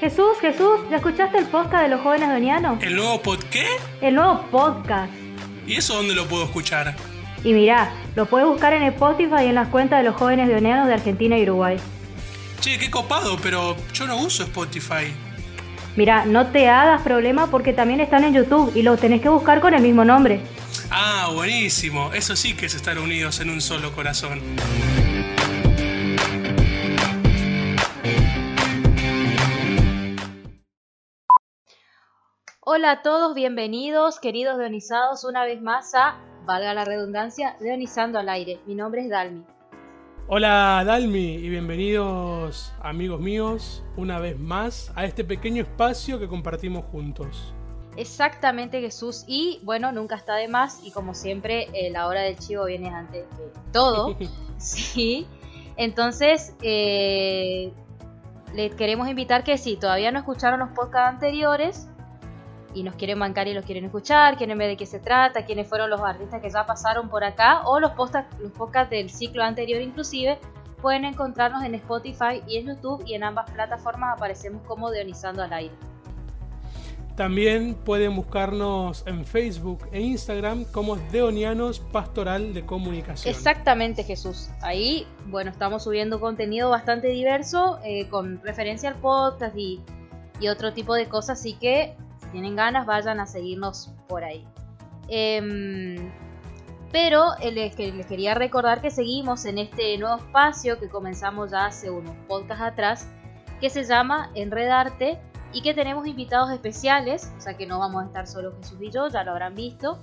[0.00, 2.82] Jesús, Jesús, ¿ya escuchaste el podcast de los jóvenes donianos?
[2.82, 3.66] ¿El nuevo pod qué?
[4.00, 5.12] El nuevo podcast.
[5.66, 6.94] ¿Y eso dónde lo puedo escuchar?
[7.42, 10.86] Y mirá, lo puedes buscar en Spotify y en las cuentas de los jóvenes donianos
[10.86, 11.76] de Argentina y Uruguay.
[12.60, 15.12] Che, qué copado, pero yo no uso Spotify.
[15.96, 19.60] Mira, no te hagas problema porque también están en YouTube y los tenés que buscar
[19.60, 20.40] con el mismo nombre.
[20.90, 22.12] Ah, buenísimo.
[22.12, 24.40] Eso sí que es estar unidos en un solo corazón.
[32.68, 38.28] Hola a todos, bienvenidos, queridos deonizados, una vez más a, valga la redundancia, Deonizando al
[38.28, 38.60] aire.
[38.66, 39.44] Mi nombre es Dalmi.
[40.28, 46.84] Hola Dalmi y bienvenidos amigos míos una vez más a este pequeño espacio que compartimos
[46.86, 47.54] juntos.
[47.96, 52.38] Exactamente Jesús y bueno, nunca está de más y como siempre eh, la hora del
[52.38, 54.16] chivo viene antes de todo.
[54.58, 55.26] sí,
[55.76, 57.72] entonces eh,
[58.54, 61.88] les queremos invitar que si todavía no escucharon los podcasts anteriores
[62.74, 65.66] y nos quieren bancar y los quieren escuchar, quieren ver de qué se trata, quiénes
[65.66, 67.92] fueron los artistas que ya pasaron por acá o los,
[68.40, 70.38] los podcasts del ciclo anterior inclusive,
[70.82, 75.54] pueden encontrarnos en Spotify y en YouTube y en ambas plataformas aparecemos como Deonizando al
[75.54, 75.74] aire.
[77.16, 83.34] También pueden buscarnos en Facebook e Instagram como Deonianos Pastoral de Comunicación.
[83.34, 84.50] Exactamente, Jesús.
[84.60, 89.80] Ahí, bueno, estamos subiendo contenido bastante diverso eh, con referencia al podcast y,
[90.50, 94.46] otro tipo de cosas, así que si tienen ganas vayan a seguirnos por ahí.
[95.08, 95.96] Eh,
[96.92, 101.64] pero eh, les, les, quería recordar que seguimos en este nuevo espacio que comenzamos ya
[101.64, 103.08] hace unos podcasts atrás,
[103.58, 105.18] que se llama Enredarte
[105.52, 108.90] y que tenemos invitados especiales, o sea que no vamos a estar solo Jesús y
[108.90, 109.98] yo, ya lo habrán visto.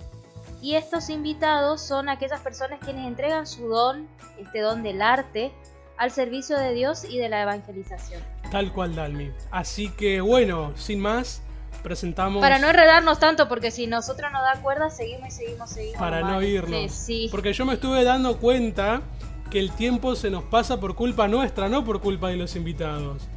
[0.62, 4.08] Y estos invitados son aquellas personas quienes entregan su don,
[4.40, 5.52] este don del arte,
[5.98, 8.22] al servicio de Dios y de la evangelización.
[8.50, 9.32] Tal cual, Dalmi.
[9.52, 11.42] Así que bueno, sin más,
[11.84, 12.42] presentamos...
[12.42, 16.00] Para no enredarnos tanto, porque si nosotros nos da cuerda, seguimos y seguimos, seguimos.
[16.00, 16.70] Para no irnos.
[16.70, 17.28] Sí, sí.
[17.30, 19.02] Porque yo me estuve dando cuenta
[19.52, 23.28] que el tiempo se nos pasa por culpa nuestra, no por culpa de los invitados.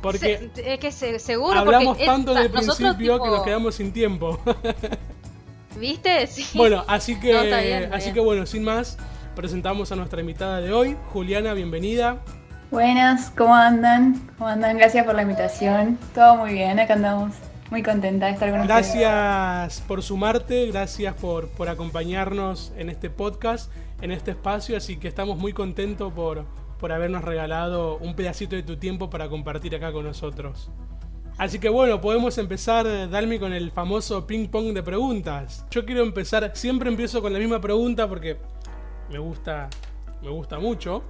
[0.00, 4.40] Porque es que se, seguro hablamos tanto del principio que nos quedamos sin tiempo.
[5.78, 6.26] ¿Viste?
[6.26, 6.46] Sí.
[6.56, 8.14] Bueno, así que, no, bien, así bien.
[8.14, 8.98] que bueno, sin más,
[9.36, 12.18] presentamos a nuestra invitada de hoy, Juliana, bienvenida.
[12.70, 14.30] Buenas, ¿cómo andan?
[14.38, 14.76] ¿Cómo andan?
[14.78, 15.98] Gracias por la invitación.
[16.14, 17.32] Todo muy bien, acá andamos.
[17.70, 19.06] Muy contenta de estar con gracias ustedes.
[19.06, 23.70] Gracias por sumarte, gracias por, por acompañarnos en este podcast,
[24.02, 26.44] en este espacio, así que estamos muy contentos por,
[26.80, 30.70] por habernos regalado un pedacito de tu tiempo para compartir acá con nosotros.
[31.36, 35.64] Así que bueno, podemos empezar, Dalmi, con el famoso ping pong de preguntas.
[35.70, 38.38] Yo quiero empezar, siempre empiezo con la misma pregunta porque
[39.10, 39.68] me gusta,
[40.22, 41.02] me gusta mucho.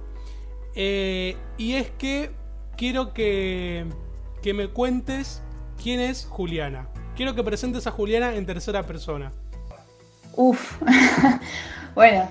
[0.75, 2.31] Eh, y es que
[2.77, 3.85] quiero que,
[4.41, 5.41] que me cuentes
[5.81, 6.87] quién es Juliana.
[7.15, 9.31] Quiero que presentes a Juliana en tercera persona.
[10.33, 10.81] Uf,
[11.95, 12.29] bueno,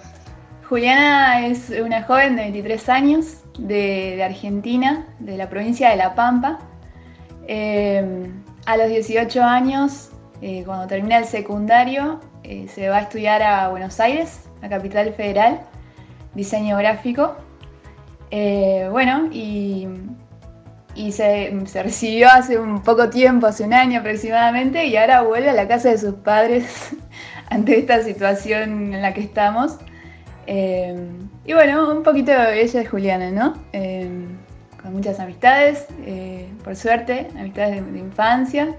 [0.71, 6.61] Juliana es una joven de 23 años de, Argentina, de la provincia de La Pampa.
[7.49, 8.31] Eh,
[8.67, 10.11] a los 18 años,
[10.41, 15.13] eh, cuando termina el secundario, eh, se va a estudiar a Buenos Aires, la capital
[15.13, 15.61] federal,
[16.37, 17.35] diseño gráfico.
[18.31, 19.89] bueno, y,
[20.95, 25.51] y se, se, recibió hace un poco tiempo, hace un año aproximadamente, y ahora vuelve
[25.51, 26.95] a la casa de sus padres
[27.51, 29.77] ante esta situación en la que estamos.
[30.47, 31.09] Eh,
[31.45, 33.55] y bueno, un poquito ella es Juliana, ¿no?
[33.73, 34.27] Eh,
[34.81, 38.75] con muchas amistades, eh, por suerte, amistades de, de infancia,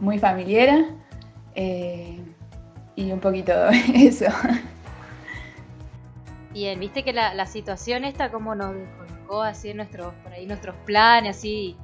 [0.00, 0.86] muy familiar
[1.54, 3.52] y un poquito
[3.94, 4.26] eso.
[6.52, 11.36] Bien, viste que la, situación esta como nos descolocó así nuestros, por ahí nuestros planes,
[11.36, 11.76] así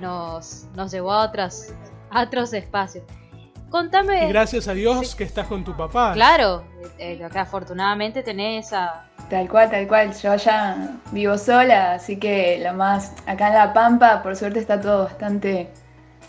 [0.00, 1.72] nos, nos llevó a otros,
[2.10, 3.04] a otros espacios.
[3.70, 4.26] Contame.
[4.26, 5.16] Y gracias a Dios sí.
[5.16, 6.12] que estás con tu papá.
[6.12, 6.64] Claro,
[6.98, 9.06] eh, que afortunadamente tenés esa.
[9.28, 10.14] Tal cual, tal cual.
[10.14, 13.12] Yo ya vivo sola, así que lo más.
[13.26, 15.70] Acá en La Pampa, por suerte, está todo bastante.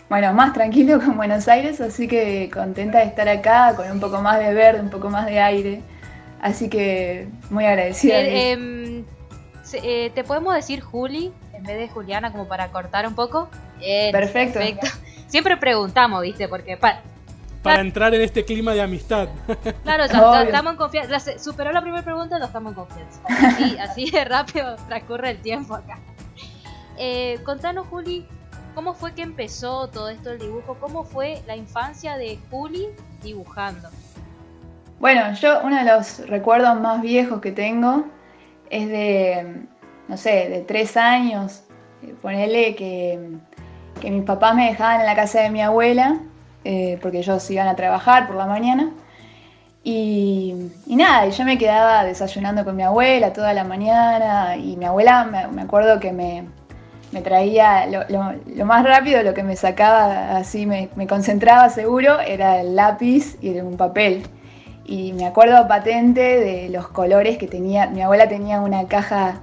[0.08, 4.00] Bueno, más tranquilo que en Buenos Aires, así que contenta de estar acá con un
[4.00, 5.82] poco más de verde, un poco más de aire.
[6.40, 8.20] Así que muy agradecida.
[8.20, 9.04] Eh, eh,
[9.82, 13.48] eh, ¿Te podemos decir Juli en vez de Juliana como para cortar un poco?
[13.78, 14.60] Bien, perfecto.
[14.60, 14.86] perfecto.
[15.26, 16.46] Siempre preguntamos, ¿viste?
[16.46, 17.02] Porque para,
[17.66, 19.28] para entrar en este clima de amistad.
[19.82, 21.38] Claro, ya, ya estamos en confianza.
[21.38, 23.20] Superó la primera pregunta, ya estamos en confianza.
[23.28, 25.98] Así, así de rápido transcurre el tiempo acá.
[26.98, 28.26] Eh, contanos, Juli,
[28.74, 30.76] ¿cómo fue que empezó todo esto del dibujo?
[30.80, 32.88] ¿Cómo fue la infancia de Juli
[33.22, 33.88] dibujando?
[34.98, 38.04] Bueno, yo uno de los recuerdos más viejos que tengo
[38.70, 39.66] es de,
[40.08, 41.64] no sé, de tres años.
[42.02, 43.36] Eh, ponele que,
[44.00, 46.18] que mis papás me dejaban en la casa de mi abuela,
[46.66, 48.90] eh, porque ellos iban a trabajar por la mañana.
[49.84, 55.24] Y, nada, yo me quedaba desayunando con mi abuela toda la mañana y mi abuela
[55.24, 56.44] me, acuerdo que me,
[57.22, 62.74] traía lo, más rápido, lo que me sacaba así, me, me, concentraba seguro, era el
[62.74, 64.24] lápiz y un papel.
[64.84, 69.40] Y me acuerdo patente de los colores que tenía, mi abuela tenía una caja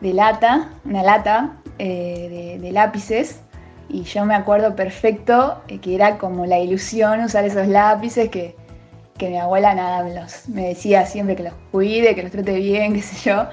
[0.00, 3.40] de lata, una lata eh, de, lápices,
[3.88, 8.56] y yo me acuerdo perfecto eh, que era como la ilusión usar esos lápices que
[9.22, 12.54] que mi abuela nada me, los, me decía siempre que los cuide, que los trate
[12.54, 13.46] bien, qué sé yo.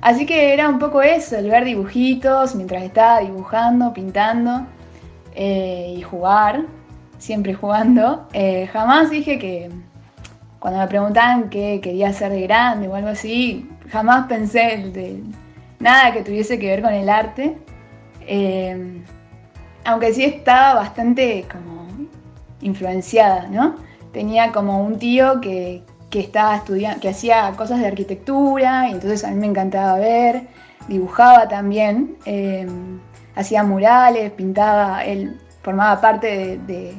[0.00, 4.66] Así que era un poco eso, el ver dibujitos mientras estaba dibujando, pintando
[5.34, 6.64] eh, y jugar,
[7.16, 8.28] siempre jugando.
[8.34, 9.70] Eh, jamás dije que
[10.58, 15.22] cuando me preguntaban qué quería ser de grande o algo así, jamás pensé de
[15.78, 17.56] nada que tuviese que ver con el arte.
[19.84, 21.86] Aunque sí estaba bastante como
[22.60, 23.76] influenciada, ¿no?
[24.14, 25.82] tenía como un tío que,
[26.12, 30.42] estaba estudiando, que hacía cosas de arquitectura, y entonces a mí me encantaba ver,
[30.86, 33.00] dibujaba también, em,
[33.34, 36.94] hacía murales, pintaba, él formaba parte de,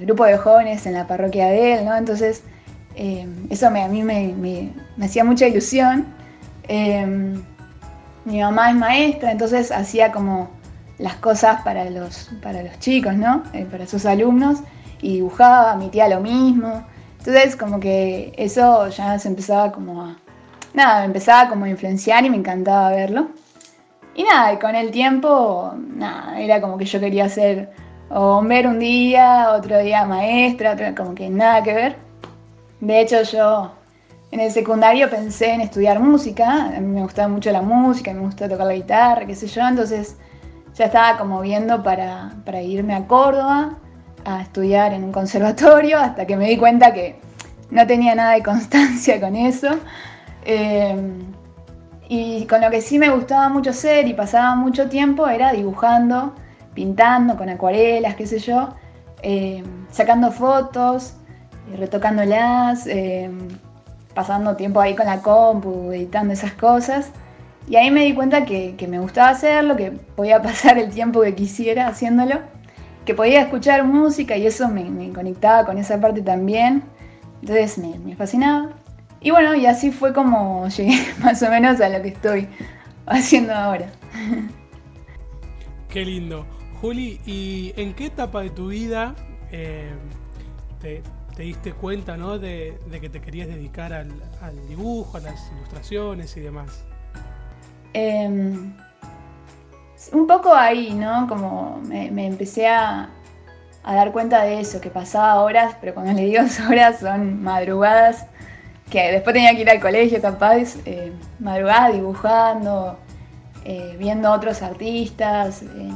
[0.00, 1.94] grupo de jóvenes en la parroquia de él, ¿no?
[1.94, 2.42] Entonces
[2.94, 4.72] em, eso a mí me,
[5.02, 6.06] hacía mucha ilusión.
[6.68, 7.42] Em,
[8.24, 10.48] mi mamá es maestra, entonces hacía como
[10.98, 13.42] las cosas para los, para los chicos, ¿no?
[13.52, 14.60] Eh, para sus alumnos
[15.00, 16.84] y dibujaba, mi tía lo mismo.
[17.18, 20.16] Entonces como que eso ya se empezaba como a...
[20.74, 23.28] Nada, me empezaba como a influenciar y me encantaba verlo.
[24.14, 27.70] Y nada, y con el tiempo, nada, era como que yo quería ser
[28.08, 31.96] o un día, otro día maestra, como que nada que ver.
[32.80, 33.72] De hecho yo
[34.30, 38.20] en el secundario pensé en estudiar música, a mí me gustaba mucho la música, me
[38.20, 40.16] gusta tocar la guitarra, qué sé yo, entonces
[40.76, 43.78] ya estaba como viendo para, para irme a Córdoba
[44.24, 47.18] a estudiar en un conservatorio hasta que me di cuenta que
[47.70, 49.68] no tenía nada de constancia con eso.
[50.44, 51.32] Em,
[52.08, 56.34] y con lo que sí me gustaba mucho hacer y pasaba mucho tiempo era dibujando,
[56.74, 58.68] pintando con acuarelas, qué sé yo,
[59.22, 61.14] em, sacando fotos,
[61.76, 63.48] retocándolas, em,
[64.14, 67.10] pasando tiempo ahí con la compu, editando esas cosas.
[67.68, 71.22] Y ahí me di cuenta que, que me gustaba hacerlo, que podía pasar el tiempo
[71.22, 72.40] que quisiera haciéndolo
[73.06, 76.82] que podía escuchar música y eso me, conectaba con esa parte también.
[77.40, 78.72] Entonces me, fascinaba.
[79.20, 82.48] Y bueno, y así fue como llegué más o menos a lo que estoy
[83.06, 83.86] haciendo ahora.
[85.88, 86.44] Qué lindo.
[86.80, 89.14] Juli, ¿y en qué etapa de tu vida
[89.50, 89.94] eh,
[90.80, 91.02] te,
[91.38, 92.38] diste cuenta ¿no?
[92.38, 94.10] de, que te querías dedicar al,
[94.68, 96.84] dibujo, a las ilustraciones y demás?
[97.98, 98.74] Em,
[100.12, 101.26] un poco ahí, ¿no?
[101.26, 103.08] Como me, empecé a,
[103.84, 108.26] dar cuenta de eso, que pasaba horas, pero cuando le digo horas son madrugadas,
[108.90, 112.98] que después tenía que ir al colegio capaz, eh, madrugadas dibujando,
[113.64, 115.90] eh, viendo otros artistas, eh,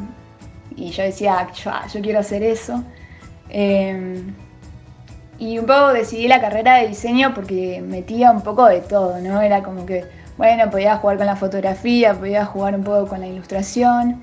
[0.76, 2.82] y yo decía, yo, yo, quiero hacer eso.
[5.38, 9.42] y un poco decidí la carrera de diseño porque metía un poco de todo, ¿no?
[9.42, 13.26] Era como que bueno, podía jugar con la fotografía, podía jugar un poco con la
[13.26, 14.22] ilustración.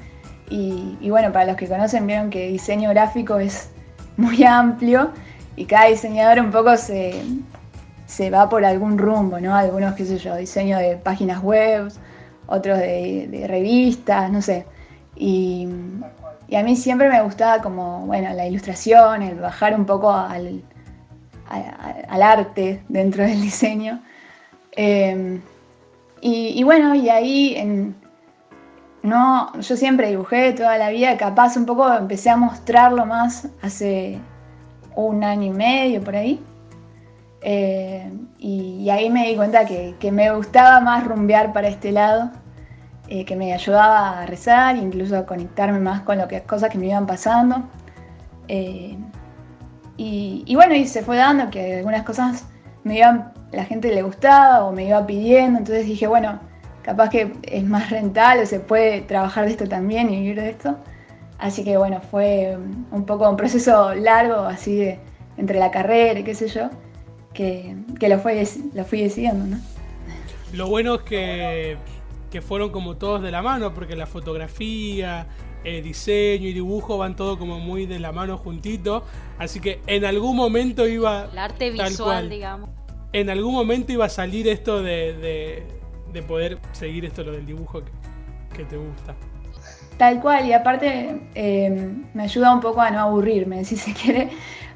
[0.49, 3.69] Y, bueno, para los que conocen, vieron que diseño gráfico es
[4.17, 5.11] muy amplio
[5.55, 7.21] y cada diseñador un poco se,
[8.31, 9.55] va por algún rumbo, ¿no?
[9.55, 11.91] Algunos, qué sé yo, diseño de páginas web,
[12.47, 14.65] otros de, revistas, no sé.
[15.15, 15.67] Y,
[16.51, 20.63] a mí siempre me gustaba como, bueno, la ilustración, el bajar un poco al,
[22.09, 24.01] arte dentro del diseño.
[24.71, 25.41] Eh,
[26.21, 27.93] y, bueno, y ahí
[29.03, 34.19] no, yo siempre dibujé toda la vida, capaz un poco empecé a mostrarlo más hace
[34.95, 36.43] un año y medio por ahí.
[37.41, 42.31] Eh, y, ahí me di cuenta que, me gustaba más rumbear para este lado,
[43.07, 46.77] eh, que me ayudaba a rezar, incluso a conectarme más con lo que, cosas que
[46.77, 47.63] me iban pasando.
[48.47, 48.97] Eh,
[49.95, 52.45] y, bueno, y se fue dando que algunas cosas
[52.83, 56.39] me iban la gente le gustaba o me iba pidiendo, entonces dije, bueno,
[56.81, 60.77] capaz que es más rentable, se puede trabajar de esto también y vivir de esto.
[61.39, 62.57] Así que bueno, fue
[62.91, 64.99] un poco un proceso largo, así de
[65.37, 66.69] entre la carrera y qué sé yo,
[67.33, 69.61] que, lo, fue, lo fui decidiendo, ¿no?
[70.53, 71.77] Lo bueno es que,
[72.31, 75.27] que fueron como todos de la mano, porque la fotografía,
[75.63, 79.03] eh, diseño y dibujo van todo como muy de la mano juntito.
[79.37, 81.27] Así que en algún momento iba.
[81.31, 82.69] El arte visual, digamos.
[83.19, 85.65] En algún momento iba a salir esto de,
[86.13, 87.81] de, poder seguir esto lo del dibujo
[88.55, 89.15] que, te gusta.
[89.97, 94.29] Tal cual, y aparte eh, me ayuda un poco a no aburrirme, si se quiere,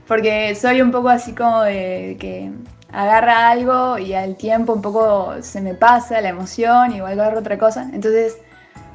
[0.08, 2.52] porque soy un poco así como de que
[2.92, 7.26] agarra algo y al tiempo un poco se me pasa la emoción y vuelvo a
[7.26, 7.92] agarrar otra cosa.
[7.94, 8.40] Entonces,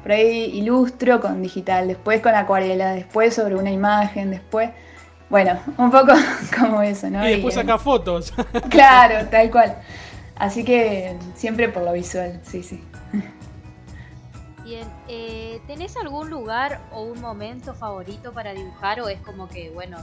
[0.03, 4.71] por ahí ilustro con digital, después con acuarela, después sobre una imagen, después.
[5.29, 6.13] Bueno, un poco
[6.59, 7.27] como eso, ¿no?
[7.27, 8.33] Y después saca fotos.
[8.69, 9.77] Claro, tal cual.
[10.35, 12.83] Así que siempre por lo visual, sí, sí.
[14.63, 19.69] Bien, eh, ¿tenés algún lugar o un momento favorito para dibujar o es como que,
[19.71, 19.97] bueno,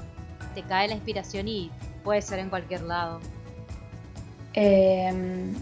[0.55, 1.71] te cae la inspiración y
[2.03, 3.21] puede ser en cualquier lado?
[4.55, 5.55] Em,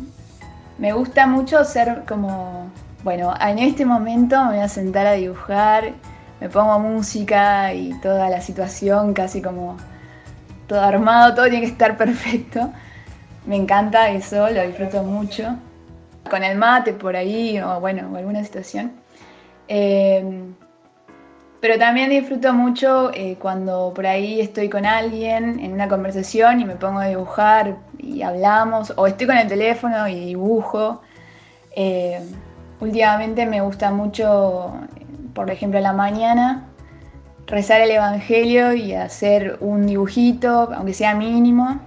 [0.78, 2.70] me gusta mucho ser como,
[3.02, 5.94] bueno, en este momento me voy a sentar a dibujar,
[6.42, 9.76] me pongo música y toda la situación casi como
[10.66, 12.72] todo armado, todo tiene que estar perfecto.
[13.46, 15.54] Me encanta eso, lo disfruto mucho.
[16.28, 18.90] Con el mate por ahí o bueno, alguna situación.
[19.68, 20.52] Em,
[21.60, 26.64] pero también disfruto mucho eh, cuando por ahí estoy con alguien en una conversación y
[26.64, 31.02] me pongo a dibujar y hablamos, o estoy con el teléfono y dibujo.
[31.76, 32.20] Eh,
[32.80, 34.72] últimamente me gusta mucho,
[35.34, 36.68] por ejemplo, en la mañana,
[37.46, 41.80] rezar el Evangelio y hacer un dibujito, aunque sea mínimo,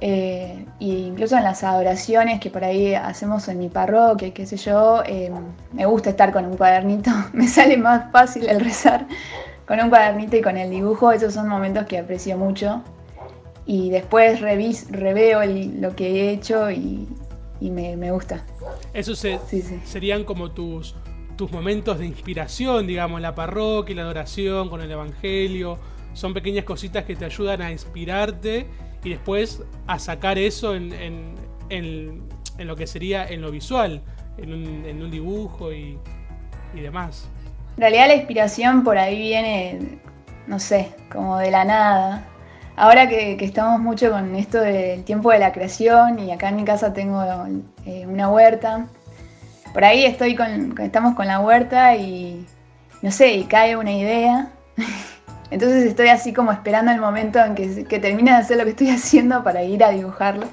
[0.00, 5.02] eh, incluso en las adoraciones que por ahí hacemos en mi parroquia, qué sé yo,
[5.06, 5.32] eh,
[5.72, 9.06] me gusta estar con un cuadernito, me sale más fácil el rezar
[9.66, 12.82] con un cuadernito y con el dibujo, esos son momentos que aprecio mucho.
[13.66, 17.08] Y después revis, reveo lo que he hecho y,
[17.62, 18.44] me, gusta.
[18.92, 19.26] Esos
[19.84, 20.94] serían como tus,
[21.36, 25.78] tus momentos de inspiración, digamos, la parroquia, la adoración, con el Evangelio.
[26.12, 28.68] Son pequeñas cositas que te ayudan a inspirarte
[29.02, 31.34] y después a sacar eso en,
[32.58, 34.02] lo que sería en lo visual,
[34.38, 34.52] en
[35.02, 35.98] un, dibujo y,
[36.74, 37.28] demás.
[37.76, 39.98] En realidad la inspiración por ahí viene,
[40.46, 42.24] no sé, como de la nada.
[42.76, 46.64] Ahora que, estamos mucho con esto del tiempo de la creación y acá en mi
[46.64, 47.22] casa tengo
[47.86, 48.88] eh, una huerta,
[49.74, 52.46] por ahí estoy con, estamos con la huerta y
[53.02, 54.48] no sé, y cae una idea
[55.50, 58.70] Entonces estoy así como esperando el momento en que, que termine de hacer lo que
[58.70, 60.46] estoy haciendo para ir a dibujarlo.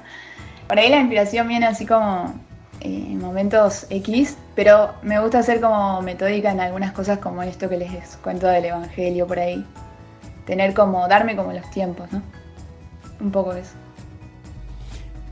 [0.68, 2.32] Por ahí la inspiración viene así como
[2.80, 7.68] eh, en momentos X, pero me gusta ser como metódica en algunas cosas como esto
[7.68, 9.66] que les cuento del Evangelio por ahí.
[10.46, 12.22] Tener como, darme como los tiempos, ¿no?
[13.20, 13.74] Un poco eso.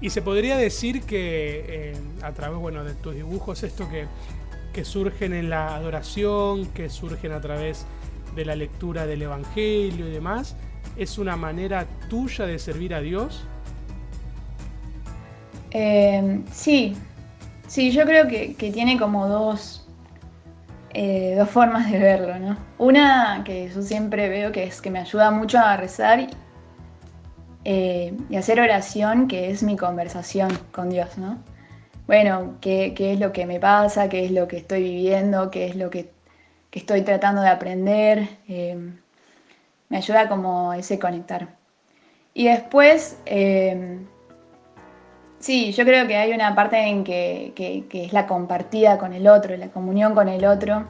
[0.00, 4.06] Y se podría decir que eh, a través, bueno, de tus dibujos, esto que,
[4.72, 7.86] que surgen en la adoración, que surgen a través
[8.34, 10.56] de la lectura del Evangelio y demás,
[10.96, 13.44] es una manera tuya de servir a Dios?
[15.72, 16.96] Eh, sí,
[17.66, 19.86] sí, yo creo que, tiene como dos,
[20.94, 22.56] eh, dos formas de verlo, ¿no?
[22.78, 26.28] Una que yo siempre veo que es que me ayuda mucho a rezar
[27.64, 31.38] eh, y hacer oración, que es mi conversación con Dios, ¿no?
[32.06, 34.08] Bueno, ¿qué, ¿qué, es lo que me pasa?
[34.08, 35.50] ¿Qué es lo que estoy viviendo?
[35.50, 36.10] ¿Qué es lo que
[36.70, 38.28] que estoy tratando de aprender.
[38.48, 38.76] Eh,
[39.88, 41.48] me ayuda como ese conectar.
[42.32, 43.98] Y después, eh,
[45.40, 47.52] sí, yo creo que hay una parte en que,
[47.92, 50.86] es la compartida con el otro, la comunión con el otro,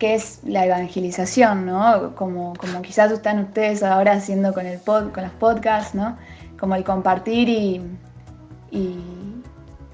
[0.00, 2.16] que es la evangelización, ¿no?
[2.16, 6.16] Como, como quizás están ustedes ahora haciendo con, el con los podcasts, ¿no?
[6.58, 7.80] Como el compartir y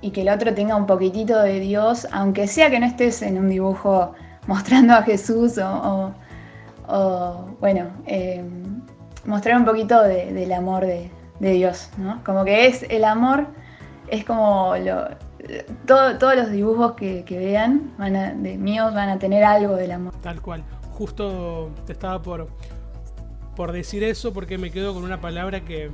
[0.07, 3.39] y que el otro tenga un poquitito de Dios, aunque sea que no estés en
[3.39, 4.13] un dibujo
[4.47, 6.15] mostrando a Jesús o,
[7.61, 8.45] bueno, eh,
[9.25, 11.11] mostrar un poquito del amor de,
[11.41, 12.23] Dios, ¿no?
[12.25, 13.49] Como que es el amor,
[14.09, 15.09] es como lo,
[15.87, 17.93] todos los dibujos que, vean
[18.43, 20.15] de míos van a tener algo del amor.
[20.21, 20.65] Tal cual.
[20.93, 22.49] Justo te estaba por,
[23.55, 25.91] por decir eso porque me quedo con una palabra que,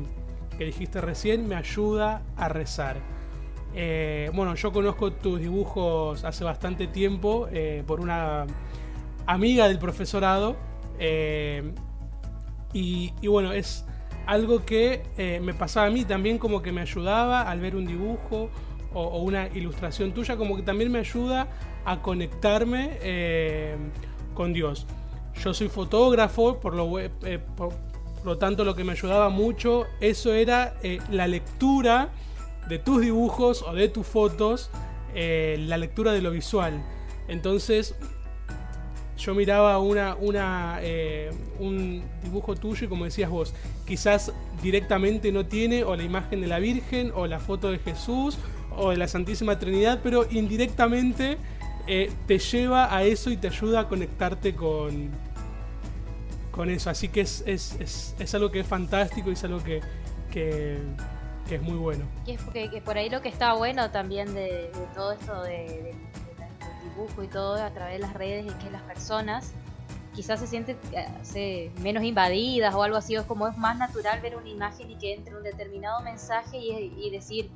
[0.56, 2.96] que dijiste recién, me ayuda a rezar.
[3.74, 8.46] Eh, bueno, yo conozco tus dibujos hace bastante tiempo eh, por una
[9.26, 10.56] amiga del profesorado.
[10.98, 11.72] Eh,
[12.74, 13.84] y, bueno, es
[14.26, 15.02] algo que
[15.42, 18.50] me pasaba a mí también como que me ayudaba al ver un dibujo
[18.94, 21.48] o, una ilustración tuya, como que también me ayuda
[21.84, 22.98] a conectarme
[24.34, 24.86] con Dios.
[25.42, 26.90] Yo soy fotógrafo, por lo,
[27.56, 27.74] por
[28.24, 30.74] lo tanto lo que me ayudaba mucho, eso era
[31.10, 32.10] la lectura
[32.68, 34.70] de tus dibujos o de tus fotos
[35.14, 36.82] eh, la lectura de lo visual.
[37.28, 37.94] Entonces,
[39.18, 40.16] yo miraba una,
[40.80, 43.54] eh, un dibujo tuyo y como decías vos,
[43.86, 44.32] quizás
[44.62, 48.38] directamente no tiene o la imagen de la Virgen o la foto de Jesús
[48.76, 51.38] o de la Santísima Trinidad, pero indirectamente
[51.86, 55.10] eh, te lleva a eso y te ayuda a conectarte con,
[56.52, 56.90] con eso.
[56.90, 59.80] Así que es, es, es, algo que es fantástico y es algo que,
[60.30, 60.78] que,
[61.50, 62.04] es muy bueno.
[62.24, 65.94] Y es porque que por ahí lo que está bueno también de, todo esto de,
[66.84, 69.52] dibujo y todo a través de las redes es que las personas
[70.14, 70.78] quizás se sienten
[71.34, 74.96] eh, menos invadidas o algo así, es como es más natural ver una imagen y
[74.96, 77.50] que entre un determinado mensaje y, y decir,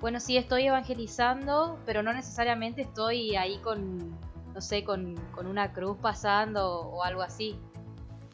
[0.00, 4.18] bueno, sí estoy evangelizando, pero no necesariamente estoy ahí con,
[4.54, 7.58] no sé, con, con una cruz pasando o algo así.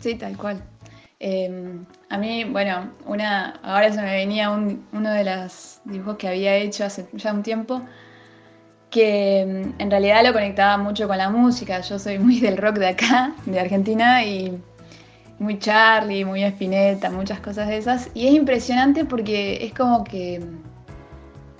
[0.00, 0.62] Sí, tal cual.
[1.18, 6.54] Em, a mí, bueno, una, ahora se me venía uno de los dibujos que había
[6.56, 7.80] hecho hace ya un tiempo,
[8.90, 11.80] que em, en realidad lo conectaba mucho con la música.
[11.80, 14.60] Yo soy muy del rock de acá, de Argentina, y
[15.38, 18.10] muy Charlie, muy Spinetta, muchas cosas de esas.
[18.14, 20.44] Y es impresionante porque es como que,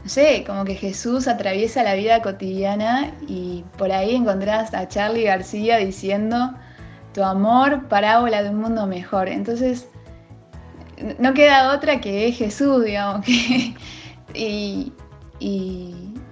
[0.07, 5.25] no sé, como que Jesús atraviesa la vida cotidiana y por ahí encontrás a Charlie
[5.25, 6.55] García diciendo
[7.13, 9.29] tu amor, parábola de un mundo mejor.
[9.29, 9.89] Entonces,
[11.19, 13.27] no queda otra que es Jesús, digamos,
[14.35, 14.93] y,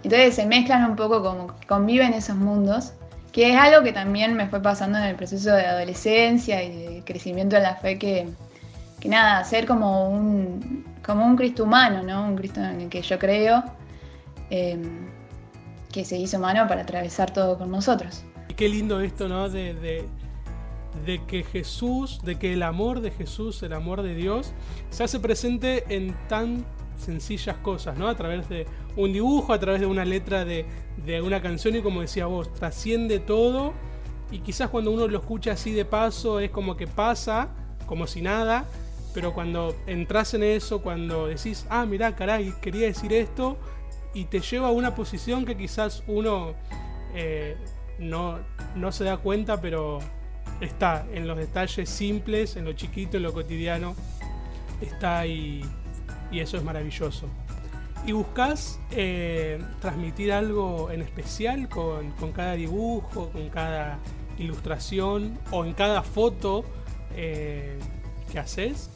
[0.05, 2.93] entonces se mezclan un poco como conviven esos mundos,
[3.33, 7.03] que es algo que también me fue pasando en el proceso de adolescencia y de
[7.05, 8.29] crecimiento en la fe, que,
[9.05, 12.27] nada, ser como un, como un Cristo humano, ¿no?
[12.27, 13.63] Un Cristo en el que yo creo,
[14.51, 15.09] em,
[15.93, 18.25] que se hizo humano para atravesar todo con nosotros.
[18.57, 19.49] Qué lindo esto, ¿no?
[19.49, 20.07] de
[21.05, 24.53] de que Jesús, de que el amor de Jesús, el amor de Dios,
[24.91, 26.65] se hace presente en tan
[26.97, 28.09] sencillas cosas, ¿no?
[28.09, 30.67] A través de un dibujo, a través de una letra de,
[31.23, 33.73] una canción y como decía vos, trasciende todo
[34.31, 37.49] y quizás cuando uno lo escucha así de paso es como que pasa,
[37.87, 38.65] como si nada,
[39.15, 43.57] pero cuando entras en eso, cuando decís, ah, mirá, caray, quería decir esto,
[44.13, 46.55] y te lleva a una posición que quizás uno
[47.15, 47.57] eh,
[47.99, 48.41] no,
[48.75, 50.01] no se da cuenta, pero
[50.61, 53.95] está en los detalles simples, en lo chiquito, en lo cotidiano,
[54.81, 55.63] está ahí
[56.31, 57.29] y eso es maravilloso.
[58.07, 63.99] ¿Y buscas eh, transmitir algo en especial con, cada dibujo, con cada
[64.39, 66.65] ilustración o en cada foto
[67.17, 67.79] eh,
[68.31, 68.91] que haces?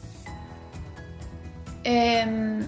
[1.91, 2.67] Em,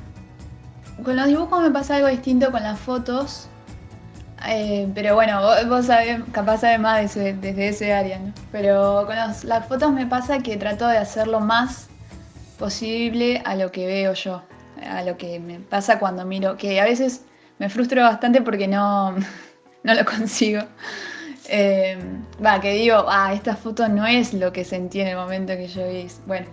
[1.04, 3.48] con los dibujos me pasa algo distinto con las fotos.
[4.48, 8.34] Eh, pero bueno, vos, sabés, capaz sabés más desde ese área, ¿no?
[8.52, 11.88] Pero con las fotos me pasa que trato de hacer lo más
[12.58, 14.42] posible a lo que veo yo,
[14.90, 17.24] a lo que me pasa cuando miro, que a veces
[17.60, 19.12] me frustro bastante porque no,
[19.84, 20.64] no lo consigo.
[21.48, 21.96] Eh,
[22.44, 25.68] va, que digo, ah, esta foto no es lo que sentí en el momento que
[25.68, 26.08] yo vi.
[26.26, 26.48] Bueno,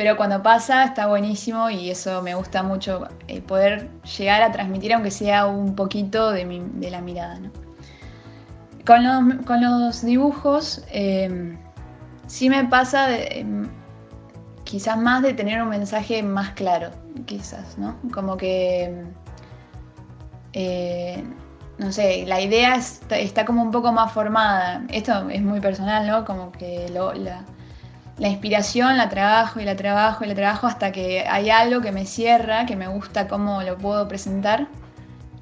[0.00, 4.94] pero cuando pasa está buenísimo y eso me gusta mucho, eh, poder llegar a transmitir
[4.94, 7.38] aunque sea un poquito de, la mirada.
[8.86, 11.58] Con, los, dibujos em,
[12.26, 13.68] sí me pasa em,
[14.64, 16.92] quizás más de tener un mensaje más claro,
[17.26, 17.94] quizás, ¿no?
[18.10, 19.04] Como que,
[20.54, 21.22] eh,
[21.76, 24.82] no sé, la idea está, como un poco más formada.
[24.88, 26.24] Esto es muy personal, ¿no?
[26.24, 27.44] Como que la,
[28.20, 31.90] la inspiración la trabajo y la trabajo y la trabajo hasta que hay algo que
[31.90, 34.68] me cierra, que me gusta cómo lo puedo presentar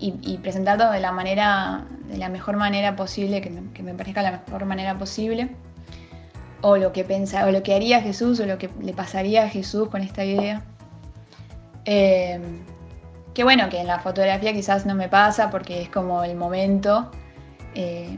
[0.00, 4.64] y, presentarlo de la manera, de la mejor manera posible, que me, parezca la mejor
[4.64, 5.50] manera posible.
[6.60, 9.48] O lo que pensa, o lo que haría Jesús, o lo que le pasaría a
[9.48, 10.62] Jesús con esta idea.
[11.84, 12.40] Eh,
[13.34, 17.10] que bueno, que en la fotografía quizás no me pasa porque es como el momento.
[17.74, 18.16] Eh,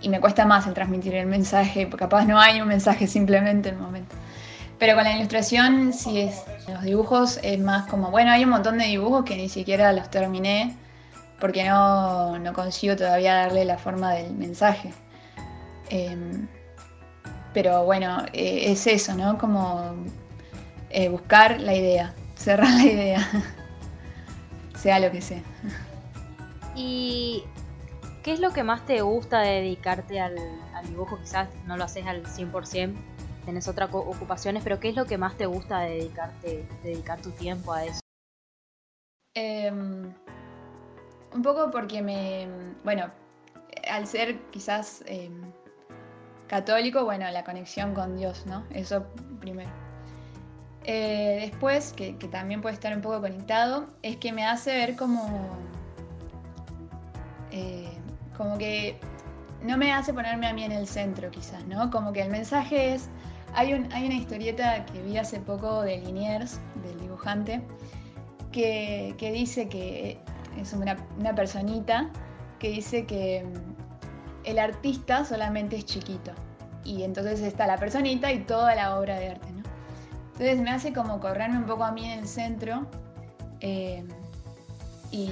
[0.00, 3.70] y me cuesta más el transmitir el mensaje, porque capaz no hay un mensaje simplemente
[3.70, 4.14] en el momento.
[4.78, 6.44] Pero con la ilustración, sí es.
[6.68, 10.08] Los dibujos es más como, bueno, hay un montón de dibujos que ni siquiera los
[10.10, 10.76] terminé
[11.40, 14.92] porque no, no consigo todavía darle la forma del mensaje.
[15.90, 16.48] Em,
[17.54, 19.38] pero bueno, eh, es eso, ¿no?
[19.38, 19.94] Como
[20.90, 23.28] eh, buscar la idea, cerrar la idea,
[24.76, 25.42] sea lo que sea.
[26.74, 27.44] Y
[28.22, 30.36] ¿Qué es lo que más te gusta de dedicarte al,
[30.84, 31.18] dibujo?
[31.18, 32.94] Quizás no lo haces al 100%,
[33.44, 37.30] tenés otras ocupaciones, pero ¿qué es lo que más te gusta de dedicarte, dedicar tu
[37.30, 38.00] tiempo a eso?
[39.34, 40.12] Em,
[41.32, 42.48] un poco porque me,
[42.84, 43.10] bueno,
[43.88, 45.52] al ser quizás em,
[46.48, 48.64] católico, bueno, la conexión con Dios, ¿no?
[48.70, 49.06] Eso
[49.40, 49.70] primero.
[50.84, 55.56] Eh, después, que, también puede estar un poco conectado, es que me hace ver como...
[57.50, 57.97] Eh,
[58.38, 58.98] como que
[59.62, 61.90] no me hace ponerme a mí en el centro quizás, ¿no?
[61.90, 63.10] Como que el mensaje es,
[63.54, 67.60] hay, un, hay una historieta que vi hace poco de Liniers, del dibujante,
[68.52, 70.18] que, dice que
[70.56, 72.08] es una, una personita
[72.58, 76.32] que dice que mm, el artista solamente es chiquito.
[76.84, 79.62] Y entonces está la personita y toda la obra de arte, ¿no?
[80.32, 82.86] Entonces me hace como correrme un poco a mí en el centro
[83.60, 84.04] eh,
[85.10, 85.30] y,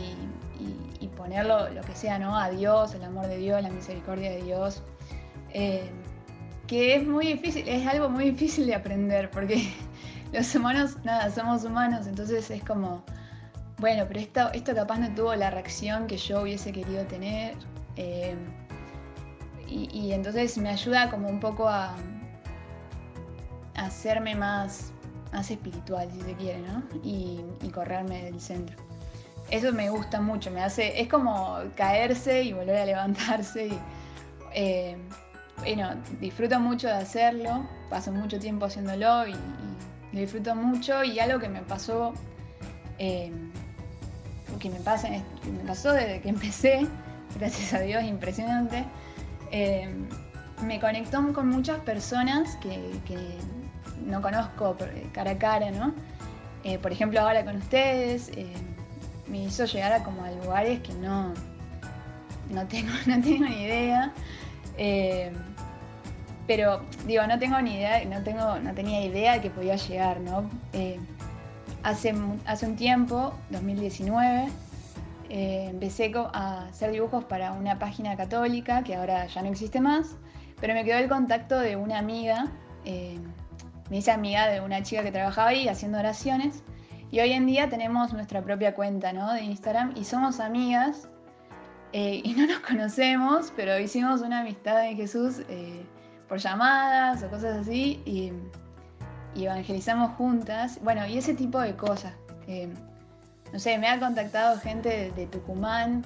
[1.16, 2.36] ponerlo lo que sea, ¿no?
[2.36, 4.82] A Dios, el amor de Dios, la misericordia de Dios.
[5.50, 5.90] Eh,
[6.66, 9.72] que es muy difícil, es algo muy difícil de aprender porque
[10.32, 13.04] los humanos, nada, somos humanos, entonces es como,
[13.78, 17.54] bueno, pero esto, esto capaz no tuvo la reacción que yo hubiese querido tener.
[17.96, 18.34] Eh,
[19.68, 21.94] y, entonces me ayuda como un poco a,
[23.74, 24.92] a hacerme más,
[25.32, 26.82] más espiritual, si se quiere, ¿no?
[27.02, 27.40] Y,
[27.74, 28.85] correrme del centro.
[29.50, 33.68] Eso me gusta mucho, me hace, es como caerse y volver a levantarse.
[33.68, 33.78] Y,
[34.54, 34.96] eh,
[35.58, 39.34] bueno, disfruto mucho de hacerlo, paso mucho tiempo haciéndolo y,
[40.12, 41.04] lo disfruto mucho.
[41.04, 42.12] Y algo que me pasó,
[42.98, 43.30] eh,
[44.58, 46.86] que me, pasa, me pasó desde que empecé,
[47.38, 48.84] gracias a Dios, impresionante.
[49.52, 49.88] Eh,
[50.64, 53.38] me conectó con muchas personas que
[54.04, 54.76] no conozco
[55.12, 55.94] cara a cara, ¿no?
[56.82, 58.32] Por ejemplo, ahora con ustedes,
[59.28, 61.34] me hizo llegar a como a lugares que no,
[62.50, 64.12] no, tengo, no tengo ni idea.
[64.78, 65.32] Eh,
[66.46, 70.20] pero digo, no tengo ni idea, no, tengo, no tenía idea de que podía llegar,
[70.20, 70.48] ¿no?
[71.82, 74.48] hace, hace un tiempo, 2019,
[75.28, 80.14] empecé a hacer dibujos para una página católica que ahora ya no existe más,
[80.60, 82.52] pero me quedó el contacto de una amiga
[83.90, 86.62] me hice amiga de una chica que trabajaba ahí haciendo oraciones.
[87.10, 89.32] Y hoy en día tenemos nuestra propia cuenta ¿no?
[89.32, 91.08] de Instagram y somos amigas
[91.92, 95.84] eh, y no nos conocemos, pero hicimos una amistad en Jesús eh,
[96.28, 98.32] por llamadas o cosas así y,
[99.40, 100.80] evangelizamos juntas.
[100.82, 102.14] Bueno, y ese tipo de cosas.
[103.52, 106.02] no sé, me ha contactado gente de, Tucumán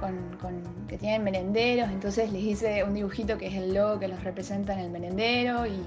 [0.00, 4.24] con, que tienen merenderos, entonces les hice un dibujito que es el logo que los
[4.24, 5.84] representa en el merendero y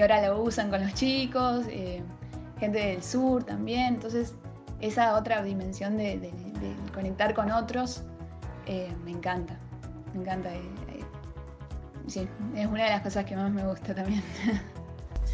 [0.00, 2.02] ahora lo usan con los chicos, eh,
[2.58, 4.34] gente del sur también, entonces
[4.80, 6.30] esa otra dimensión de,
[6.94, 8.02] conectar con otros
[8.66, 9.58] eh, me encanta,
[10.14, 10.54] me encanta.
[10.54, 10.60] Eh,
[12.06, 14.22] sí, es una de las cosas que más me gusta también.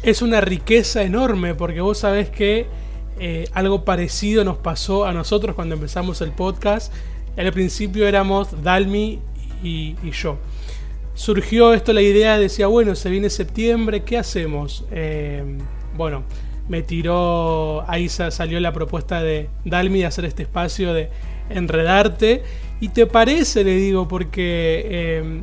[0.03, 2.67] Es una riqueza enorme porque vos sabés que
[3.53, 6.93] algo parecido nos pasó a nosotros cuando empezamos el podcast.
[7.37, 9.21] Al principio éramos Dalmi
[9.63, 10.37] y yo
[11.15, 14.85] surgió esto la idea, decía, bueno, se viene septiembre, ¿qué hacemos?
[14.91, 15.57] Eh,
[15.95, 16.23] bueno,
[16.67, 21.09] me tiró, ahí salió la propuesta de Dalmi de hacer este espacio de
[21.49, 22.43] enredarte.
[22.79, 23.63] ¿Y te parece?
[23.63, 25.41] Le digo, porque eh,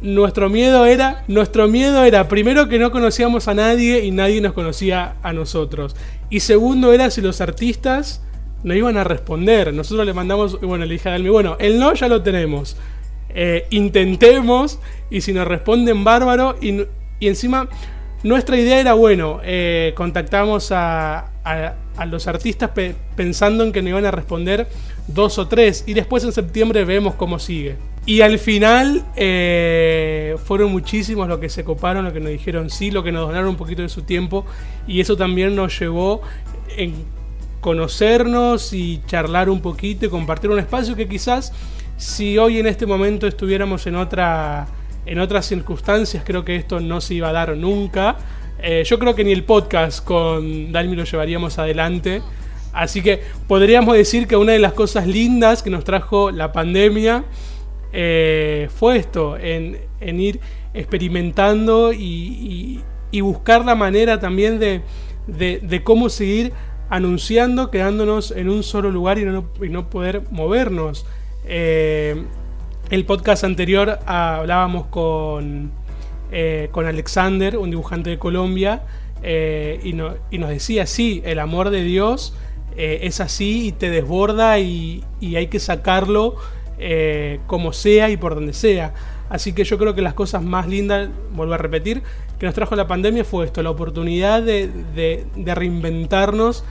[0.00, 4.52] nuestro miedo era, nuestro miedo era primero que no conocíamos a nadie y nadie nos
[4.52, 5.96] conocía a nosotros.
[6.30, 8.22] Y segundo era si los artistas
[8.62, 9.72] no iban a responder.
[9.72, 12.76] Nosotros le mandamos, bueno, le dije a Dalmi, bueno, el no ya lo tenemos.
[13.36, 14.78] Eh, intentemos
[15.10, 16.86] y si nos responden bárbaro y,
[17.20, 17.68] encima
[18.24, 21.30] nuestra idea era bueno, eh, contactamos a,
[22.06, 22.70] los artistas
[23.14, 24.66] pensando en que nos iban a responder
[25.06, 27.76] dos o tres y después en septiembre vemos cómo sigue.
[28.06, 32.90] Y al final eh, fueron muchísimos los que se coparon, los que nos dijeron sí,
[32.90, 34.46] los que nos donaron un poquito de su tiempo
[34.88, 36.22] y eso también nos llevó
[36.76, 36.94] en
[37.60, 41.52] conocernos y charlar un poquito y compartir un espacio que quizás
[41.98, 44.66] si hoy en este momento estuviéramos en otra
[45.06, 48.16] en otras circunstancias creo que esto no se iba a dar nunca.
[48.62, 52.22] Eh, yo creo que ni el podcast con Dalmi lo llevaríamos adelante.
[52.72, 57.24] Así que podríamos decir que una de las cosas lindas que nos trajo la pandemia
[57.92, 60.40] eh, fue esto, en, ir
[60.74, 62.80] experimentando y,
[63.20, 66.52] buscar la manera también de, cómo seguir
[66.90, 71.06] anunciando, quedándonos en un solo lugar y no, poder movernos.
[71.46, 72.24] Eh,
[72.94, 75.72] el podcast anterior hablábamos con,
[76.30, 78.82] eh, con Alexander, un dibujante de Colombia,
[79.22, 79.92] eh, y,
[80.38, 82.34] nos decía, sí, el amor de Dios
[82.76, 86.36] es así y te desborda y, hay que sacarlo
[87.46, 88.94] como sea y por donde sea.
[89.28, 92.02] Así que yo creo que las cosas más lindas, vuelvo a repetir,
[92.38, 96.64] que nos trajo la pandemia fue esto, la oportunidad de reinventarnos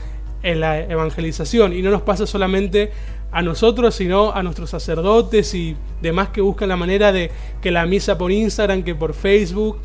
[0.43, 1.73] en la evangelización.
[1.73, 2.91] Y no nos pasa solamente
[3.31, 7.85] a nosotros, sino a nuestros sacerdotes y demás que buscan la manera de que la
[7.85, 9.79] misa por Instagram, que por Facebook,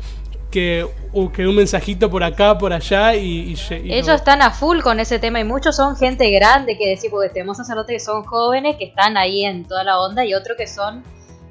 [0.51, 0.87] que,
[1.33, 3.55] que un mensajito por acá, por allá y...
[3.69, 7.29] Ellos están a full con ese tema y muchos son gente grande que decir, porque
[7.29, 10.67] tenemos sacerdotes que son jóvenes, que están ahí en toda la onda y otros que
[10.67, 11.03] son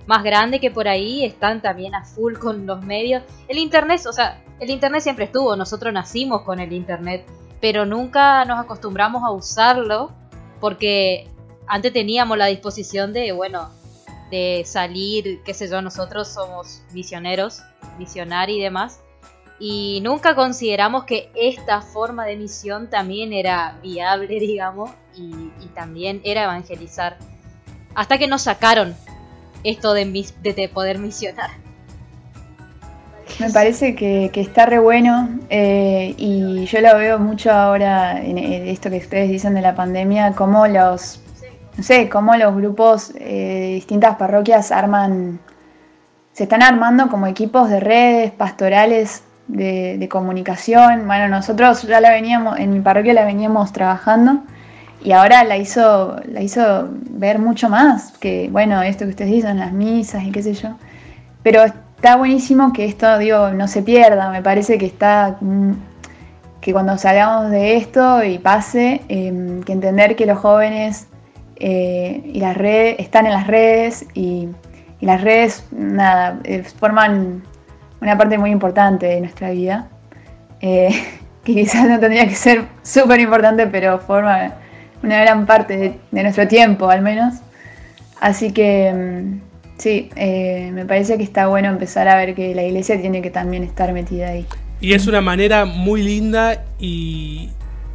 [0.06, 3.22] más grande que por ahí están también a full con los medios.
[3.46, 7.24] El internet, o sea, el internet siempre estuvo, nosotros nacimos con el internet,
[7.60, 10.12] pero nunca nos acostumbramos a usarlo
[10.60, 11.28] porque
[11.66, 13.70] antes teníamos la disposición de, bueno,
[14.30, 17.62] de salir, qué sé yo, nosotros somos misioneros,
[17.98, 19.00] misionar y demás.
[19.60, 26.44] Y nunca consideramos que esta forma de misión también era viable, digamos, y, también era
[26.44, 27.18] evangelizar.
[27.94, 28.96] Hasta que nos sacaron
[29.64, 30.04] esto de,
[30.42, 31.50] de poder misionar.
[33.38, 38.90] Me parece que, está re bueno eh, y yo lo veo mucho ahora en esto
[38.90, 41.20] que ustedes dicen de la pandemia, como los
[41.78, 45.38] no sé, cómo los grupos eh, de distintas parroquias arman,
[46.32, 51.06] se están armando como equipos de redes pastorales de, comunicación.
[51.06, 54.42] Bueno, nosotros ya la veníamos, en mi parroquia la veníamos trabajando
[55.04, 59.60] y ahora la hizo, la hizo ver mucho más que, bueno, esto que ustedes dicen,
[59.60, 60.70] las misas y qué sé yo.
[61.44, 65.36] Pero está buenísimo que esto, digo, no se pierda, me parece que está
[66.60, 71.08] que cuando salgamos de esto y pase, em, que entender que los jóvenes
[71.56, 74.48] eh, y las redes están en las redes y,
[75.00, 77.42] las redes nada eh, forman
[78.00, 79.86] una parte muy importante de nuestra vida
[80.60, 80.88] eh,
[81.44, 84.54] que quizás no tendría que ser súper importante pero forma
[85.02, 87.34] una gran parte de, nuestro tiempo al menos.
[88.20, 89.40] Así que mm,
[89.78, 90.10] sí
[90.72, 93.92] me parece que está bueno empezar a ver que la iglesia tiene que también estar
[93.92, 94.46] metida ahí
[94.80, 97.50] y es una manera muy linda y,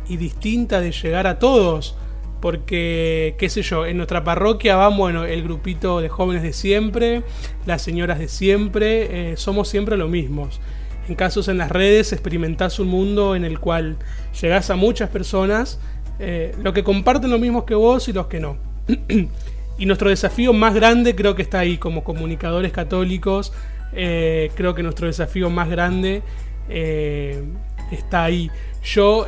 [0.07, 1.95] distinta de llegar a todos
[2.39, 7.23] porque, qué sé yo, en nuestra parroquia van, bueno, el grupito de jóvenes de siempre,
[7.65, 10.59] las señoras de siempre, eh, somos siempre los mismos.
[11.07, 13.97] En casos en las redes experimentás un mundo en el cual
[14.39, 15.79] llegás a muchas personas,
[16.19, 18.57] eh, lo que comparten lo mismo que vos y los que no.
[19.77, 23.53] y nuestro desafío más grande creo que está ahí, como comunicadores católicos,
[23.93, 26.23] eh, creo que nuestro desafío más grande
[26.69, 28.49] está ahí.
[28.83, 29.25] Yo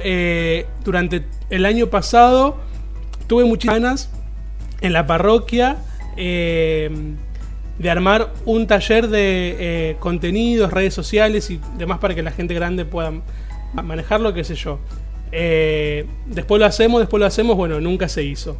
[0.83, 2.57] durante el año pasado
[3.27, 4.09] tuve muchas ganas
[4.81, 5.77] en la parroquia
[6.17, 6.89] eh,
[7.77, 12.53] de armar un taller de eh, contenidos, redes sociales y demás para que la gente
[12.53, 13.11] grande pueda
[13.73, 14.79] manejarlo, qué sé yo.
[15.31, 18.57] Eh, después lo hacemos, después lo hacemos, bueno, nunca se hizo.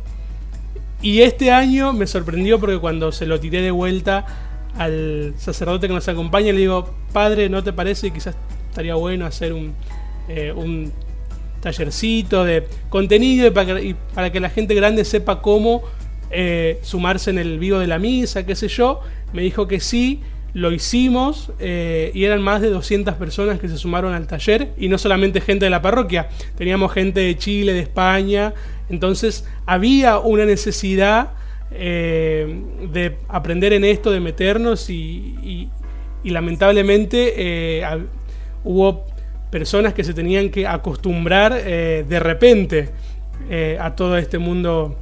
[1.02, 4.26] Y este año me sorprendió porque cuando se lo tiré de vuelta
[4.78, 8.12] al sacerdote que nos acompaña, le digo, padre, ¿no te parece?
[8.12, 8.36] Quizás
[8.76, 9.74] estaría bueno hacer un,
[10.56, 10.92] un
[11.66, 15.82] tallercito de contenido y para que, la gente grande sepa cómo
[16.30, 19.00] eh, sumarse en el vivo de la misa, qué sé yo.
[19.34, 20.22] Me dijo que sí,
[20.54, 24.90] lo hicimos eh, y eran más de 200 personas que se sumaron al taller y
[24.90, 28.54] no solamente gente de la parroquia, teníamos gente de Chile, de España,
[28.90, 31.32] entonces había una necesidad
[31.72, 32.62] eh,
[32.94, 35.70] de aprender en esto, de meternos y,
[36.24, 37.84] y lamentablemente
[38.66, 39.06] hubo
[39.50, 42.90] personas que se tenían que acostumbrar eh, de repente
[43.50, 44.98] eh, a todo este mundo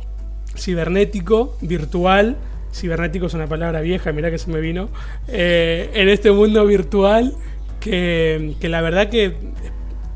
[0.55, 2.37] cibernético, virtual.
[2.71, 4.89] Cibernético es una palabra vieja, mira que se me vino.
[5.27, 7.33] Eh, en este mundo virtual
[7.79, 9.35] que, la verdad que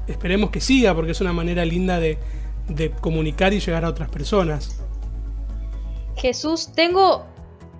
[0.07, 2.17] esperemos que siga porque es una manera linda de,
[3.01, 4.81] comunicar y llegar a otras personas.
[6.15, 7.25] Jesús, tengo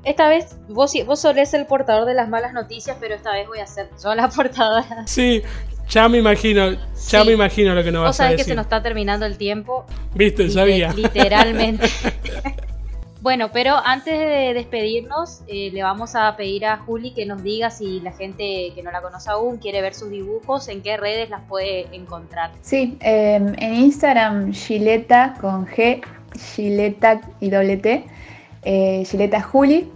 [0.08, 3.48] esta vez vos, vos solés ser el portador de las malas noticias, pero esta vez
[3.48, 5.06] voy a ser yo la portadora.
[5.06, 5.44] Sí,
[5.90, 6.78] ya me imagino,
[7.10, 8.38] ya me imagino lo que nos vas a decir.
[8.38, 9.86] que se nos está terminando el tiempo.
[10.14, 10.92] Viste, sabía.
[10.94, 11.88] Literalmente.
[13.22, 17.70] bueno, pero antes de despedirnos, eh, le vamos a pedir a Juli que nos diga
[17.70, 21.30] si la gente que no la conoce aún quiere ver sus dibujos, en qué redes
[21.30, 22.52] las puede encontrar.
[22.62, 26.02] Sí, em, en Instagram, Gileta con G,
[26.38, 28.06] Gileta y doble T,
[28.64, 29.90] eh, Gileta Juli.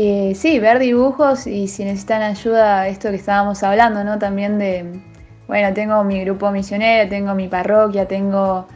[0.00, 4.16] Eh, sí, ver dibujos y si necesitan ayuda, esto que estábamos hablando, ¿no?
[4.16, 5.02] También de,
[5.48, 8.68] bueno, tengo mi grupo misionero, tengo mi parroquia, tengo,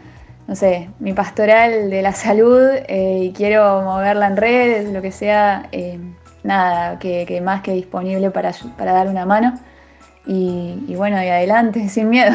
[0.49, 5.13] no sé, mi pastoral de la salud eh, y quiero moverla en redes, lo que
[5.13, 5.97] sea, eh,
[6.43, 9.61] nada, que, más que disponible para, para dar una mano.
[10.27, 12.35] Y, bueno, y adelante, sin miedo.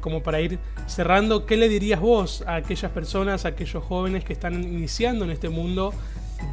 [0.00, 4.32] Como para ir cerrando, ¿qué le dirías vos a aquellas personas, a aquellos jóvenes que
[4.32, 5.92] están iniciando en este mundo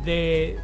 [0.06, 0.58] de,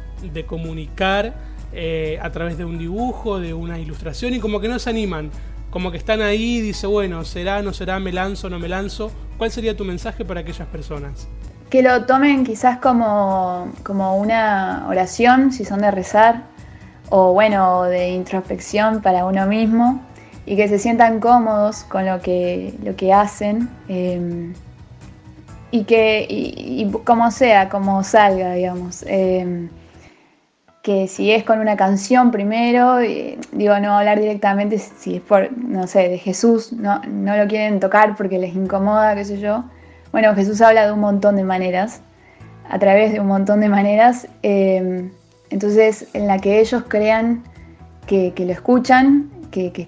[0.46, 1.34] comunicar
[1.72, 5.30] eh, a través de un dibujo, de una ilustración y como que no se animan?
[5.70, 9.10] como que están ahí, dice, bueno, será, no será, me lanzo, no me lanzo.
[9.38, 11.28] ¿Cuál sería tu mensaje para aquellas personas?
[11.70, 16.42] Que lo tomen quizás como, como una oración, si son de rezar,
[17.08, 20.02] o bueno, de introspección para uno mismo,
[20.44, 23.68] y que se sientan cómodos con lo que, lo que hacen.
[23.88, 24.52] Em,
[25.70, 29.04] y que, y, como sea, como salga, digamos.
[29.06, 29.68] Em,
[30.82, 32.96] que si es con una canción primero,
[33.52, 37.80] digo, no hablar directamente si es por, no sé, de Jesús, no, no lo quieren
[37.80, 39.64] tocar porque les incomoda, qué sé yo.
[40.10, 42.00] Bueno, Jesús habla de un montón de maneras,
[42.70, 45.10] a través de un montón de maneras, eh,
[45.50, 47.42] entonces en la que ellos crean
[48.06, 49.86] que, lo escuchan, que,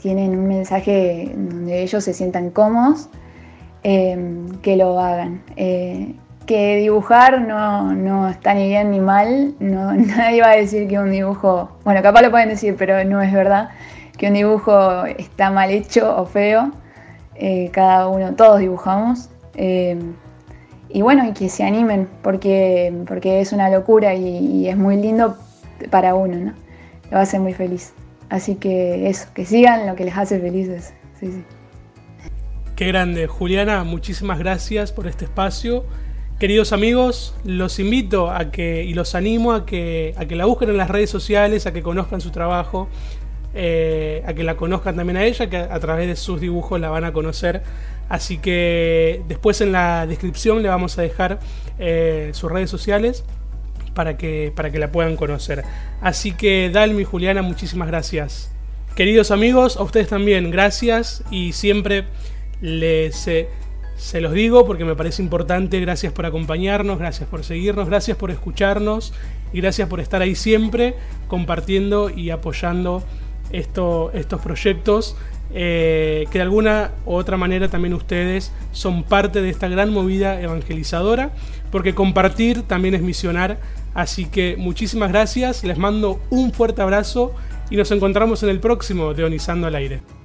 [0.00, 3.08] tienen un mensaje donde ellos se sientan cómodos,
[3.82, 5.42] eh, que lo hagan.
[5.56, 6.14] Eh,
[6.48, 10.98] que dibujar no, no, está ni bien ni mal, no, nadie va a decir que
[10.98, 13.68] un dibujo, bueno, capaz lo pueden decir, pero no es verdad,
[14.16, 16.72] que un dibujo está mal hecho o feo,
[17.34, 19.28] eh, cada uno, todos dibujamos.
[19.54, 19.98] Eh,
[20.88, 25.36] y bueno, y que se animen, porque, porque es una locura y, es muy lindo
[25.90, 26.54] para uno, ¿no?
[27.10, 27.92] Lo hace muy feliz.
[28.30, 30.94] Así que eso, que sigan lo que les hace felices.
[31.20, 31.44] Sí, sí.
[32.78, 33.26] Qué grande.
[33.26, 35.84] Juliana, muchísimas gracias por este espacio.
[36.38, 40.68] Queridos amigos, los invito a que y los animo a que, a que la busquen
[40.70, 42.88] en las redes sociales, a que conozcan su trabajo,
[43.52, 46.88] eh, a que la conozcan también a ella, que a, través de sus dibujos la
[46.88, 47.64] van a conocer.
[48.08, 51.40] Así que después en la descripción le vamos a dejar
[51.80, 53.24] eh, sus redes sociales
[53.92, 55.64] para que, para que la puedan conocer.
[56.00, 58.52] Así que Dalmi, Juliana, muchísimas gracias.
[58.94, 62.04] Queridos amigos, a ustedes también, gracias y siempre
[62.60, 63.28] les...
[63.96, 65.80] Se los digo porque me parece importante.
[65.80, 69.12] Gracias por acompañarnos, gracias por seguirnos, gracias por escucharnos
[69.52, 70.94] y gracias por estar ahí siempre
[71.26, 73.02] compartiendo y apoyando
[73.50, 75.16] estos proyectos.
[75.54, 80.40] Eh, que de alguna u otra manera también ustedes son parte de esta gran movida
[80.42, 81.30] evangelizadora,
[81.70, 83.58] porque compartir también es misionar.
[83.94, 87.34] Así que muchísimas gracias, les mando un fuerte abrazo
[87.70, 90.17] y nos encontramos en el próximo de Onizando al Aire.